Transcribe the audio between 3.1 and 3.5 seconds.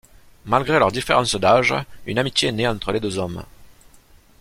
hommes.